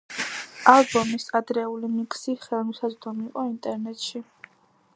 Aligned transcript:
ალბომის 0.71 1.25
ადრეული 1.39 1.91
მიქსი 1.97 2.35
ხელმისაწვდომი 2.47 3.27
იყო 3.29 3.47
ინტერნეტში. 3.51 4.23